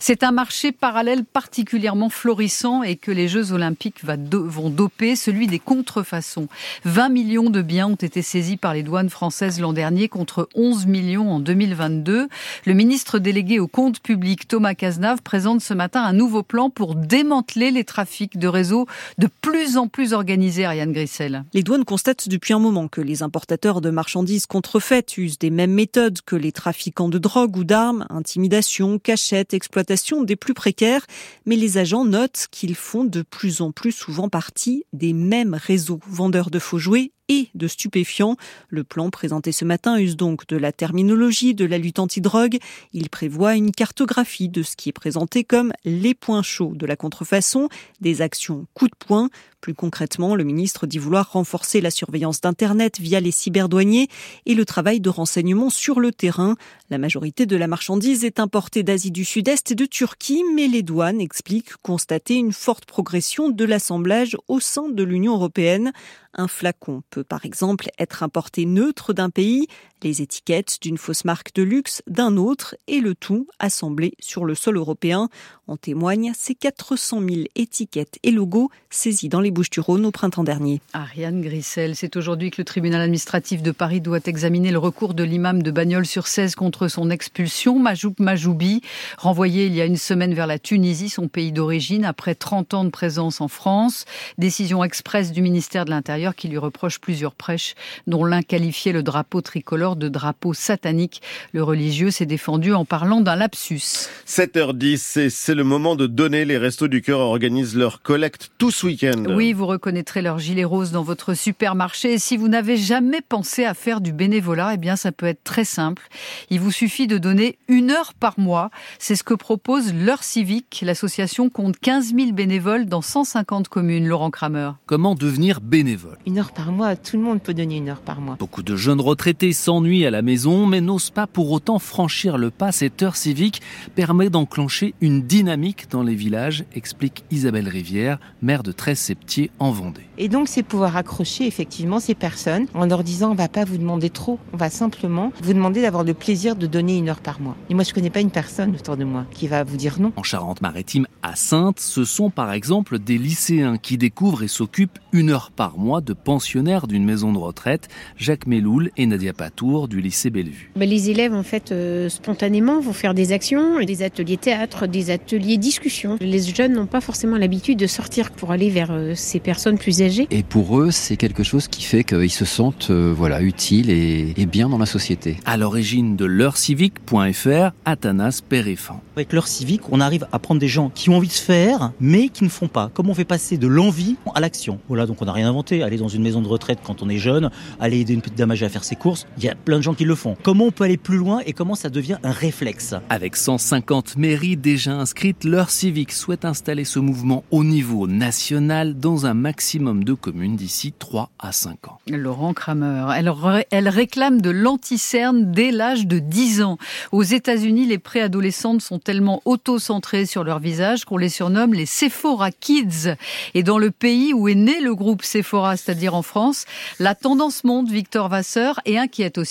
C'est 0.00 0.22
un 0.22 0.30
marché 0.30 0.72
parallèle 0.72 1.24
particulièrement 1.24 2.08
florissant 2.08 2.82
et 2.82 2.96
que 2.96 3.10
les 3.10 3.28
Jeux 3.28 3.52
Olympiques 3.52 4.04
vont 4.04 4.70
doper, 4.70 5.16
celui 5.16 5.46
des 5.46 5.58
contrefaçons. 5.58 6.48
20 6.84 7.08
millions 7.08 7.50
de 7.50 7.62
biens 7.62 7.88
ont 7.88 7.94
été 7.94 8.22
saisis 8.22 8.56
par 8.56 8.74
les 8.74 8.82
douanes 8.82 9.10
françaises 9.10 9.60
l'an 9.60 9.72
dernier 9.72 10.08
contre 10.08 10.48
11 10.54 10.86
millions 10.86 11.32
en 11.32 11.40
2022. 11.40 12.28
Le 12.64 12.74
ministre 12.74 13.18
délégué 13.18 13.58
au 13.58 13.68
compte 13.68 14.00
public 14.00 14.46
Thomas 14.48 14.74
Cazenave 14.74 15.22
présente 15.22 15.62
ce 15.62 15.74
matin 15.74 16.02
un 16.02 16.12
nouveau 16.12 16.42
plan 16.42 16.70
pour 16.70 16.94
démanteler 16.94 17.70
les 17.70 17.84
trafics 17.84 18.38
de 18.38 18.48
réseaux 18.48 18.86
de 19.18 19.28
plus 19.40 19.76
en 19.76 19.88
plus 19.88 20.12
organisés, 20.12 20.64
Ariane 20.64 20.92
Grissel. 20.92 21.44
Les 21.54 21.62
douanes 21.62 21.84
constatent 21.84 22.28
depuis 22.28 22.52
un 22.54 22.58
moment 22.58 22.67
que 22.90 23.00
les 23.00 23.22
importateurs 23.22 23.80
de 23.80 23.90
marchandises 23.90 24.46
contrefaites 24.46 25.16
usent 25.16 25.38
des 25.38 25.50
mêmes 25.50 25.72
méthodes 25.72 26.20
que 26.20 26.36
les 26.36 26.52
trafiquants 26.52 27.08
de 27.08 27.16
drogue 27.16 27.56
ou 27.56 27.64
d'armes, 27.64 28.06
intimidation, 28.10 28.98
cachette, 28.98 29.54
exploitation 29.54 30.22
des 30.22 30.36
plus 30.36 30.54
précaires, 30.54 31.06
mais 31.46 31.56
les 31.56 31.78
agents 31.78 32.04
notent 32.04 32.46
qu'ils 32.50 32.74
font 32.74 33.04
de 33.04 33.22
plus 33.22 33.62
en 33.62 33.72
plus 33.72 33.92
souvent 33.92 34.28
partie 34.28 34.84
des 34.92 35.14
mêmes 35.14 35.54
réseaux. 35.54 36.00
Vendeurs 36.06 36.50
de 36.50 36.58
faux 36.58 36.78
jouets 36.78 37.12
et 37.28 37.48
de 37.54 37.68
stupéfiants. 37.68 38.36
Le 38.68 38.84
plan 38.84 39.10
présenté 39.10 39.52
ce 39.52 39.64
matin 39.64 39.98
use 39.98 40.16
donc 40.16 40.46
de 40.46 40.56
la 40.56 40.72
terminologie 40.72 41.54
de 41.54 41.64
la 41.64 41.78
lutte 41.78 41.98
anti-drogue. 41.98 42.58
Il 42.92 43.10
prévoit 43.10 43.54
une 43.54 43.72
cartographie 43.72 44.48
de 44.48 44.62
ce 44.62 44.76
qui 44.76 44.88
est 44.88 44.92
présenté 44.92 45.44
comme 45.44 45.72
les 45.84 46.14
points 46.14 46.42
chauds 46.42 46.74
de 46.74 46.86
la 46.86 46.96
contrefaçon, 46.96 47.68
des 48.00 48.22
actions 48.22 48.66
coup 48.74 48.86
de 48.86 48.96
poing. 48.98 49.28
Plus 49.60 49.74
concrètement, 49.74 50.36
le 50.36 50.44
ministre 50.44 50.86
dit 50.86 50.98
vouloir 50.98 51.32
renforcer 51.32 51.80
la 51.80 51.90
surveillance 51.90 52.40
d'Internet 52.40 53.00
via 53.00 53.18
les 53.18 53.32
cyberdouaniers 53.32 54.08
et 54.46 54.54
le 54.54 54.64
travail 54.64 55.00
de 55.00 55.10
renseignement 55.10 55.68
sur 55.68 55.98
le 55.98 56.12
terrain. 56.12 56.54
La 56.90 56.98
majorité 56.98 57.44
de 57.44 57.56
la 57.56 57.66
marchandise 57.66 58.24
est 58.24 58.38
importée 58.38 58.84
d'Asie 58.84 59.10
du 59.10 59.24
Sud-Est 59.24 59.72
et 59.72 59.74
de 59.74 59.84
Turquie, 59.84 60.44
mais 60.54 60.68
les 60.68 60.82
douanes 60.82 61.20
expliquent 61.20 61.76
constater 61.82 62.36
une 62.36 62.52
forte 62.52 62.86
progression 62.86 63.48
de 63.48 63.64
l'assemblage 63.64 64.36
au 64.46 64.60
sein 64.60 64.88
de 64.88 65.02
l'Union 65.02 65.34
européenne. 65.34 65.92
Un 66.34 66.48
flacon 66.48 67.02
peut 67.10 67.24
par 67.24 67.44
exemple 67.44 67.88
être 67.98 68.22
importé 68.22 68.66
neutre 68.66 69.12
d'un 69.12 69.30
pays. 69.30 69.66
Les 70.02 70.22
étiquettes 70.22 70.78
d'une 70.80 70.98
fausse 70.98 71.24
marque 71.24 71.54
de 71.54 71.62
luxe, 71.62 72.02
d'un 72.06 72.36
autre, 72.36 72.76
et 72.86 73.00
le 73.00 73.14
tout 73.14 73.46
assemblé 73.58 74.14
sur 74.20 74.44
le 74.44 74.54
sol 74.54 74.76
européen. 74.76 75.28
En 75.66 75.76
témoignent 75.76 76.32
ces 76.34 76.54
400 76.54 77.20
000 77.20 77.40
étiquettes 77.54 78.18
et 78.22 78.30
logos 78.30 78.70
saisis 78.88 79.28
dans 79.28 79.40
les 79.40 79.50
Bouches 79.50 79.68
du 79.68 79.80
Rhône 79.80 80.06
au 80.06 80.10
printemps 80.10 80.44
dernier. 80.44 80.80
Ariane 80.94 81.42
Grissel, 81.42 81.94
c'est 81.94 82.16
aujourd'hui 82.16 82.50
que 82.50 82.56
le 82.58 82.64
tribunal 82.64 83.02
administratif 83.02 83.62
de 83.62 83.70
Paris 83.70 84.00
doit 84.00 84.20
examiner 84.24 84.70
le 84.70 84.78
recours 84.78 85.12
de 85.12 85.24
l'imam 85.24 85.62
de 85.62 85.70
Bagnols 85.70 86.06
sur 86.06 86.26
16 86.26 86.54
contre 86.54 86.88
son 86.88 87.10
expulsion. 87.10 87.78
Majoub 87.78 88.14
Majoubi, 88.18 88.80
renvoyé 89.18 89.66
il 89.66 89.74
y 89.74 89.82
a 89.82 89.84
une 89.84 89.96
semaine 89.96 90.32
vers 90.32 90.46
la 90.46 90.58
Tunisie, 90.58 91.10
son 91.10 91.28
pays 91.28 91.52
d'origine, 91.52 92.06
après 92.06 92.34
30 92.34 92.74
ans 92.74 92.84
de 92.84 92.90
présence 92.90 93.42
en 93.42 93.48
France. 93.48 94.06
Décision 94.38 94.82
expresse 94.82 95.32
du 95.32 95.42
ministère 95.42 95.84
de 95.84 95.90
l'Intérieur 95.90 96.34
qui 96.34 96.48
lui 96.48 96.58
reproche 96.58 96.98
plusieurs 96.98 97.34
prêches, 97.34 97.74
dont 98.06 98.24
l'un 98.24 98.42
qualifiait 98.42 98.92
le 98.92 99.02
drapeau 99.02 99.42
tricolore 99.42 99.87
de 99.96 100.08
drapeau 100.08 100.54
satanique. 100.54 101.22
Le 101.52 101.62
religieux 101.62 102.10
s'est 102.10 102.26
défendu 102.26 102.72
en 102.72 102.84
parlant 102.84 103.20
d'un 103.20 103.36
lapsus. 103.36 104.08
7h10, 104.26 105.28
c'est 105.30 105.54
le 105.54 105.64
moment 105.64 105.96
de 105.96 106.06
donner. 106.06 106.44
Les 106.44 106.58
Restos 106.58 106.88
du 106.88 107.02
Cœur 107.02 107.20
organisent 107.20 107.76
leur 107.76 108.02
collecte 108.02 108.50
tout 108.58 108.70
ce 108.70 108.86
week-end. 108.86 109.24
Oui, 109.28 109.52
vous 109.52 109.66
reconnaîtrez 109.66 110.22
leur 110.22 110.38
gilet 110.38 110.64
rose 110.64 110.92
dans 110.92 111.02
votre 111.02 111.34
supermarché. 111.34 112.14
Et 112.14 112.18
si 112.18 112.36
vous 112.36 112.48
n'avez 112.48 112.76
jamais 112.76 113.20
pensé 113.20 113.64
à 113.64 113.74
faire 113.74 114.00
du 114.00 114.12
bénévolat, 114.12 114.74
eh 114.74 114.76
bien, 114.76 114.96
ça 114.96 115.12
peut 115.12 115.26
être 115.26 115.44
très 115.44 115.64
simple. 115.64 116.02
Il 116.50 116.60
vous 116.60 116.72
suffit 116.72 117.06
de 117.06 117.18
donner 117.18 117.58
une 117.68 117.90
heure 117.90 118.14
par 118.14 118.38
mois. 118.38 118.70
C'est 118.98 119.16
ce 119.16 119.24
que 119.24 119.34
propose 119.34 119.92
L'heure 119.94 120.22
civique. 120.22 120.82
L'association 120.84 121.50
compte 121.50 121.78
15 121.78 122.14
000 122.14 122.32
bénévoles 122.32 122.86
dans 122.86 123.02
150 123.02 123.68
communes. 123.68 124.06
Laurent 124.06 124.30
Kramer. 124.30 124.72
Comment 124.86 125.14
devenir 125.14 125.60
bénévole? 125.60 126.18
Une 126.26 126.38
heure 126.38 126.52
par 126.52 126.72
mois, 126.72 126.96
tout 126.96 127.16
le 127.16 127.22
monde 127.22 127.42
peut 127.42 127.54
donner 127.54 127.76
une 127.76 127.88
heure 127.88 128.00
par 128.00 128.20
mois. 128.20 128.36
Beaucoup 128.38 128.62
de 128.62 128.76
jeunes 128.76 129.00
retraités 129.00 129.52
s'ennuient 129.78 130.06
à 130.06 130.10
la 130.10 130.22
maison, 130.22 130.66
mais 130.66 130.80
n'osent 130.80 131.10
pas 131.10 131.28
pour 131.28 131.52
autant 131.52 131.78
franchir 131.78 132.36
le 132.36 132.50
pas. 132.50 132.72
Cette 132.72 133.00
heure 133.00 133.14
civique 133.14 133.62
permet 133.94 134.28
d'enclencher 134.28 134.92
une 135.00 135.22
dynamique 135.22 135.88
dans 135.88 136.02
les 136.02 136.16
villages, 136.16 136.64
explique 136.74 137.22
Isabelle 137.30 137.68
Rivière, 137.68 138.18
maire 138.42 138.64
de 138.64 138.72
13 138.72 138.98
Septiers 138.98 139.52
en 139.60 139.70
Vendée. 139.70 140.02
Et 140.18 140.28
donc, 140.28 140.48
c'est 140.48 140.64
pouvoir 140.64 140.96
accrocher 140.96 141.46
effectivement 141.46 142.00
ces 142.00 142.16
personnes 142.16 142.66
en 142.74 142.86
leur 142.86 143.04
disant 143.04 143.30
on 143.30 143.34
va 143.36 143.46
pas 143.46 143.64
vous 143.64 143.78
demander 143.78 144.10
trop, 144.10 144.40
on 144.52 144.56
va 144.56 144.68
simplement 144.68 145.32
vous 145.40 145.52
demander 145.52 145.80
d'avoir 145.80 146.02
le 146.02 146.12
plaisir 146.12 146.56
de 146.56 146.66
donner 146.66 146.98
une 146.98 147.08
heure 147.08 147.20
par 147.20 147.40
mois. 147.40 147.54
Et 147.70 147.74
moi, 147.74 147.84
je 147.84 147.94
connais 147.94 148.10
pas 148.10 148.18
une 148.18 148.32
personne 148.32 148.74
autour 148.74 148.96
de 148.96 149.04
moi 149.04 149.26
qui 149.30 149.46
va 149.46 149.62
vous 149.62 149.76
dire 149.76 150.00
non. 150.00 150.12
En 150.16 150.24
Charente-Maritime, 150.24 151.06
à 151.22 151.36
Sainte, 151.36 151.78
ce 151.78 152.04
sont 152.04 152.30
par 152.30 152.52
exemple 152.52 152.98
des 152.98 153.16
lycéens 153.16 153.78
qui 153.78 153.96
découvrent 153.96 154.42
et 154.42 154.48
s'occupent 154.48 154.98
une 155.12 155.30
heure 155.30 155.52
par 155.52 155.78
mois 155.78 156.00
de 156.00 156.14
pensionnaires 156.14 156.88
d'une 156.88 157.04
maison 157.04 157.32
de 157.32 157.38
retraite, 157.38 157.88
Jacques 158.16 158.48
Meloul 158.48 158.90
et 158.96 159.06
Nadia 159.06 159.32
Du 159.68 160.00
lycée 160.00 160.30
Bellevue. 160.30 160.70
Ben, 160.76 160.88
les 160.88 161.10
élèves, 161.10 161.34
en 161.34 161.42
fait, 161.42 161.72
euh, 161.72 162.08
spontanément, 162.08 162.80
vont 162.80 162.94
faire 162.94 163.12
des 163.12 163.32
actions, 163.32 163.84
des 163.84 164.02
ateliers 164.02 164.38
théâtre, 164.38 164.86
des 164.86 165.10
ateliers 165.10 165.58
discussion. 165.58 166.16
Les 166.22 166.42
jeunes 166.42 166.72
n'ont 166.72 166.86
pas 166.86 167.02
forcément 167.02 167.36
l'habitude 167.36 167.78
de 167.78 167.86
sortir 167.86 168.30
pour 168.30 168.50
aller 168.50 168.70
vers 168.70 168.90
euh, 168.90 169.12
ces 169.14 169.40
personnes 169.40 169.76
plus 169.76 170.00
âgées. 170.00 170.26
Et 170.30 170.42
pour 170.42 170.80
eux, 170.80 170.90
c'est 170.90 171.18
quelque 171.18 171.42
chose 171.42 171.68
qui 171.68 171.82
fait 171.82 172.02
qu'ils 172.02 172.30
se 172.30 172.46
sentent 172.46 172.88
euh, 172.88 173.12
voilà, 173.14 173.42
utiles 173.42 173.90
et, 173.90 174.32
et, 174.38 174.46
bien 174.46 174.70
dans 174.70 174.78
la 174.78 174.86
société. 174.86 175.36
À 175.44 175.58
l'origine 175.58 176.16
de 176.16 176.24
l'heurecivique.fr, 176.24 177.72
Athanas 177.84 178.40
Péréfan. 178.48 179.02
Avec 179.16 179.34
l'heure 179.34 179.48
civique, 179.48 179.82
on 179.90 180.00
arrive 180.00 180.26
à 180.32 180.38
prendre 180.38 180.60
des 180.60 180.68
gens 180.68 180.90
qui 180.94 181.10
ont 181.10 181.16
envie 181.18 181.28
de 181.28 181.32
faire, 181.32 181.92
mais 182.00 182.30
qui 182.30 182.44
ne 182.44 182.48
font 182.48 182.68
pas. 182.68 182.90
Comment 182.94 183.10
on 183.10 183.14
fait 183.14 183.26
passer 183.26 183.58
de 183.58 183.66
l'envie 183.66 184.16
à 184.34 184.40
l'action 184.40 184.78
Voilà, 184.88 185.04
donc 185.04 185.20
on 185.20 185.26
n'a 185.26 185.32
rien 185.32 185.48
inventé. 185.48 185.82
Aller 185.82 185.98
dans 185.98 186.08
une 186.08 186.22
maison 186.22 186.40
de 186.40 186.48
retraite 186.48 186.78
quand 186.82 187.02
on 187.02 187.10
est 187.10 187.18
jeune, 187.18 187.50
aller 187.78 188.00
aider 188.00 188.14
une 188.14 188.22
petite 188.22 188.38
dame 188.38 188.50
âgée 188.50 188.64
à 188.64 188.70
faire 188.70 188.84
ses 188.84 188.96
courses, 188.96 189.26
il 189.36 189.44
y 189.44 189.48
a 189.48 189.57
plein 189.58 189.78
de 189.78 189.82
gens 189.82 189.94
qui 189.94 190.04
le 190.04 190.14
font. 190.14 190.36
Comment 190.42 190.66
on 190.66 190.70
peut 190.70 190.84
aller 190.84 190.96
plus 190.96 191.16
loin 191.16 191.40
et 191.46 191.52
comment 191.52 191.74
ça 191.74 191.90
devient 191.90 192.18
un 192.22 192.32
réflexe 192.32 192.94
Avec 193.08 193.36
150 193.36 194.16
mairies 194.16 194.56
déjà 194.56 194.92
inscrites, 194.92 195.44
l'heure 195.44 195.70
civique 195.70 196.12
souhaite 196.12 196.44
installer 196.44 196.84
ce 196.84 196.98
mouvement 196.98 197.44
au 197.50 197.64
niveau 197.64 198.06
national 198.06 198.98
dans 198.98 199.26
un 199.26 199.34
maximum 199.34 200.04
de 200.04 200.14
communes 200.14 200.56
d'ici 200.56 200.92
3 200.98 201.30
à 201.38 201.52
5 201.52 201.88
ans. 201.88 201.98
Laurent 202.08 202.54
Kramer, 202.54 203.06
elle, 203.16 203.32
elle 203.70 203.88
réclame 203.88 204.40
de 204.40 204.50
l'anticerne 204.50 205.52
dès 205.52 205.70
l'âge 205.70 206.06
de 206.06 206.18
10 206.18 206.62
ans. 206.62 206.78
Aux 207.12 207.22
États-Unis, 207.22 207.86
les 207.86 207.98
préadolescentes 207.98 208.82
sont 208.82 208.98
tellement 208.98 209.42
auto-centrées 209.44 210.26
sur 210.26 210.44
leur 210.44 210.58
visage 210.58 211.04
qu'on 211.04 211.16
les 211.16 211.28
surnomme 211.28 211.74
les 211.74 211.86
Sephora 211.86 212.50
Kids. 212.50 213.14
Et 213.54 213.62
dans 213.62 213.78
le 213.78 213.90
pays 213.90 214.32
où 214.32 214.48
est 214.48 214.54
né 214.54 214.80
le 214.80 214.94
groupe 214.94 215.22
Sephora, 215.22 215.76
c'est-à-dire 215.76 216.14
en 216.14 216.22
France, 216.22 216.64
la 216.98 217.14
tendance 217.14 217.64
monte, 217.64 217.90
Victor 217.90 218.28
Vasseur, 218.28 218.80
et 218.84 218.98
inquiète 218.98 219.38
aussi. 219.38 219.47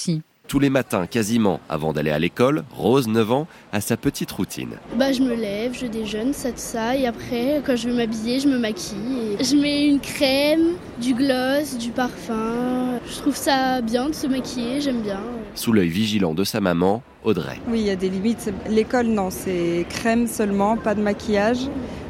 Tous 0.48 0.60
les 0.60 0.70
matins, 0.70 1.08
quasiment, 1.08 1.60
avant 1.68 1.92
d'aller 1.92 2.12
à 2.12 2.20
l'école, 2.20 2.63
Rose, 2.72 3.10
9 3.10 3.32
ans, 3.34 3.48
a 3.74 3.82
sa 3.82 3.98
petite 3.98 4.32
routine. 4.32 4.77
Bah, 4.96 5.12
je 5.12 5.22
me 5.22 5.36
lève, 5.36 5.74
je 5.77 5.88
déjeune, 5.88 6.32
ça, 6.32 6.51
tout 6.51 6.58
ça, 6.58 6.96
et 6.96 7.06
après, 7.06 7.62
quand 7.66 7.75
je 7.75 7.89
veux 7.89 7.96
m'habiller, 7.96 8.39
je 8.39 8.48
me 8.48 8.58
maquille. 8.58 9.36
Et 9.39 9.44
je 9.44 9.58
mets 9.58 9.88
une 9.88 10.00
crème, 10.00 10.75
du 11.01 11.13
gloss, 11.13 11.77
du 11.77 11.92
parfum. 11.92 12.98
Je 13.10 13.18
trouve 13.18 13.36
ça 13.36 13.82
bien 13.82 14.08
de 14.08 14.16
se 14.16 14.25
maquiller, 14.25 14.80
j'aime 14.80 15.01
bien. 15.01 15.20
Sous 15.54 15.74
l'œil 15.74 15.89
vigilant 15.89 16.34
de 16.34 16.46
sa 16.46 16.62
maman, 16.62 17.04
Audrey. 17.25 17.60
Oui, 17.68 17.82
il 17.82 17.88
y 17.88 17.89
a 17.89 17.98
des 17.98 18.10
limites. 18.10 18.50
L'école, 18.70 19.08
non, 19.08 19.30
c'est 19.32 19.86
crème 19.89 20.27
seulement, 20.27 20.77
pas 20.77 20.96
de 20.96 21.01
maquillage. 21.01 21.68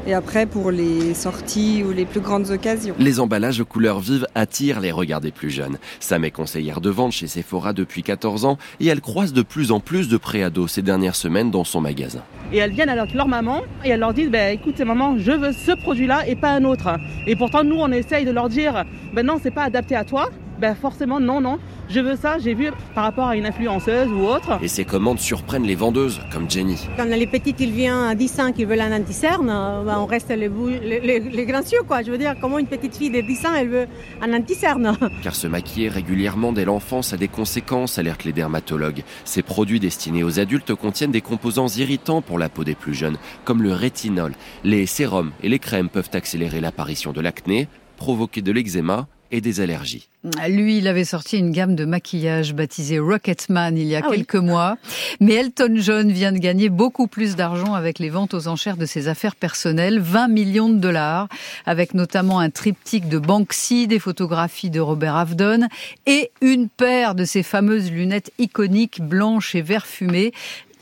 Et 0.08 0.14
après, 0.14 0.46
pour 0.46 0.72
les 0.72 1.14
sorties 1.14 1.84
ou 1.84 1.92
les 1.92 2.06
plus 2.06 2.22
grandes 2.22 2.50
occasions. 2.50 2.96
Les 2.98 3.20
emballages 3.20 3.60
aux 3.60 3.66
couleurs 3.66 4.00
vives 4.00 4.26
attirent 4.36 4.80
les 4.80 4.94
regards 4.94 5.20
des 5.20 5.34
plus 5.34 5.50
jeunes. 5.50 5.78
Sam 6.00 6.24
est 6.24 6.32
conseillère 6.32 6.80
de 6.80 6.90
vente 6.90 7.12
chez 7.12 7.28
Sephora 7.28 7.74
depuis 7.74 8.04
14 8.04 8.46
ans 8.46 8.58
et 8.80 8.88
elle 8.88 9.02
croise 9.02 9.34
de 9.34 9.42
plus 9.42 9.74
en 9.74 9.82
plus 9.82 10.08
de 10.08 10.16
préados 10.16 10.70
ces 10.70 10.82
dernières 10.82 11.18
semaines 11.18 11.52
dans 11.52 11.66
son 11.66 11.82
magasin. 11.82 12.24
Et 12.54 12.58
elles 12.58 12.72
viennent 12.72 12.88
avec 12.88 13.14
leur 13.14 13.28
maman 13.28 13.64
et 13.84 13.90
elles 13.90 14.00
leur 14.00 14.14
disent 14.14 14.30
bah, 14.30 14.52
écoutez 14.52 14.86
maman, 14.86 15.18
je 15.18 15.34
veux 15.34 15.52
ce 15.52 15.74
produit-là 15.74 16.26
et 16.26 16.38
pas 16.38 16.52
un 16.52 16.64
autre. 16.64 16.98
Et 17.28 17.36
pourtant, 17.36 17.66
nous, 17.66 17.76
on 17.76 17.92
essaye 17.92 18.24
de 18.24 18.32
leur 18.32 18.48
dire 18.48 18.86
ben 19.14 19.26
non, 19.26 19.42
c'est 19.44 19.52
pas 19.52 19.64
adapté 19.64 19.98
à 19.98 20.06
toi. 20.06 20.30
Ben 20.60 20.76
forcément, 20.76 21.20
non, 21.20 21.42
non. 21.42 21.60
Je 21.90 22.00
veux 22.00 22.16
ça, 22.16 22.38
j'ai 22.40 22.54
vu 22.54 22.72
par 22.96 23.04
rapport 23.04 23.28
à 23.28 23.36
une 23.36 23.46
influenceuse 23.46 24.12
ou 24.12 24.26
autre. 24.26 24.60
Et 24.62 24.68
ces 24.68 24.84
commandes 24.84 25.20
surprennent 25.20 25.64
les 25.64 25.76
vendeuses, 25.76 26.20
comme 26.34 26.50
Jenny. 26.50 26.78
Quand 26.98 27.06
les 27.06 27.28
petites, 27.28 27.60
ils 27.62 27.72
viennent 27.72 27.94
à 27.94 28.16
10 28.16 28.40
ans, 28.40 28.52
qui 28.52 28.66
veulent 28.66 28.82
un 28.82 29.00
anti-cerne, 29.00 29.48
ben 29.48 29.98
on 30.00 30.06
reste 30.06 30.30
les, 30.30 30.50
les, 30.50 31.00
les, 31.00 31.20
les 31.20 31.46
gracieux, 31.46 31.80
quoi. 31.88 32.02
Je 32.02 32.12
veux 32.12 32.18
dire, 32.18 32.36
comment 32.42 32.60
une 32.60 32.68
petite 32.68 32.96
fille 32.96 33.10
de 33.10 33.22
10 33.22 33.46
ans, 33.46 33.54
elle 33.56 33.70
veut 33.70 33.88
un 34.22 34.34
anti-cerne? 34.34 34.98
Car 35.24 35.36
se 35.36 35.48
maquiller 35.48 35.90
régulièrement 35.90 36.52
dès 36.52 36.66
l'enfance 36.66 37.14
a 37.14 37.18
des 37.18 37.28
conséquences, 37.28 37.98
alertent 37.98 38.26
les 38.26 38.34
dermatologues. 38.34 39.04
Ces 39.24 39.44
produits 39.44 39.80
destinés 39.80 40.24
aux 40.24 40.40
adultes 40.40 40.74
contiennent 40.76 41.12
des 41.12 41.22
composants 41.22 41.68
irritants 41.68 42.22
pour 42.22 42.40
la 42.40 42.50
peau 42.50 42.64
des 42.64 42.76
plus 42.76 42.94
jeunes, 42.94 43.18
comme 43.46 43.64
le 43.64 43.74
rétinol. 43.74 44.34
Les 44.64 44.86
sérums 44.86 45.32
et 45.42 45.50
les 45.50 45.60
crèmes 45.60 45.90
peuvent 45.90 46.10
accélérer 46.14 46.62
l'apparition 46.62 47.14
de 47.14 47.22
l'acné, 47.22 47.68
provoquer 47.98 48.42
de 48.42 48.52
l'eczéma 48.52 49.08
et 49.31 49.41
des 49.41 49.60
allergies. 49.60 50.07
Lui, 50.50 50.77
il 50.77 50.88
avait 50.88 51.05
sorti 51.05 51.38
une 51.38 51.51
gamme 51.51 51.75
de 51.75 51.86
maquillage 51.86 52.53
baptisée 52.53 53.00
Rocketman 53.00 53.77
il 53.77 53.86
y 53.86 53.96
a 53.96 54.01
ah 54.03 54.10
quelques 54.10 54.36
oui. 54.36 54.41
mois. 54.41 54.77
Mais 55.19 55.36
Elton 55.36 55.75
John 55.75 56.12
vient 56.12 56.31
de 56.31 56.38
gagner 56.38 56.69
beaucoup 56.69 57.07
plus 57.07 57.36
d'argent 57.36 57.74
avec 57.74 58.00
les 58.00 58.10
ventes 58.10 58.34
aux 58.34 58.48
enchères 58.48 58.77
de 58.77 58.86
ses 58.86 59.07
affaires 59.07 59.36
personnelles, 59.36 60.00
20 60.00 60.27
millions 60.27 60.69
de 60.69 60.79
dollars, 60.79 61.29
avec 61.65 61.93
notamment 61.93 62.39
un 62.39 62.50
triptyque 62.50 63.07
de 63.07 63.19
Banksy, 63.19 63.88
des 63.88 64.00
photographies 64.00 64.69
de 64.69 64.79
Robert 64.79 65.15
Avedon 65.15 65.67
et 66.05 66.31
une 66.41 66.67
paire 66.67 67.15
de 67.15 67.24
ses 67.24 67.43
fameuses 67.43 67.91
lunettes 67.91 68.31
iconiques 68.39 69.01
blanches 69.01 69.55
et 69.55 69.62
vert 69.62 69.86
fumé 69.86 70.34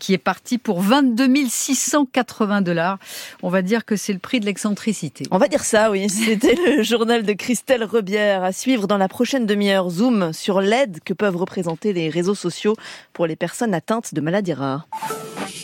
qui 0.05 0.13
est 0.13 0.19
parti 0.19 0.59
pour 0.59 0.81
22 0.81 1.47
680 1.49 2.61
dollars. 2.61 2.99
On 3.41 3.49
va 3.49 3.63
dire 3.63 3.85
que 3.85 3.95
c'est 3.95 4.13
le 4.13 4.19
prix 4.19 4.39
de 4.39 4.45
l'excentricité. 4.45 5.25
On 5.31 5.39
va 5.39 5.47
dire 5.47 5.63
ça, 5.63 5.89
oui. 5.89 6.07
C'était 6.09 6.53
le 6.53 6.83
journal 6.83 7.23
de 7.23 7.33
Christelle 7.33 7.83
Rebière 7.83 8.43
à 8.43 8.51
suivre 8.51 8.85
dans 8.85 8.97
la 8.97 9.07
prochaine 9.07 9.47
demi-heure. 9.47 9.89
Zoom 9.89 10.31
sur 10.31 10.61
l'aide 10.61 10.99
que 11.03 11.15
peuvent 11.15 11.37
représenter 11.37 11.91
les 11.91 12.09
réseaux 12.09 12.35
sociaux 12.35 12.75
pour 13.13 13.25
les 13.25 13.35
personnes 13.35 13.73
atteintes 13.73 14.13
de 14.13 14.21
maladies 14.21 14.53
rares. 14.53 14.87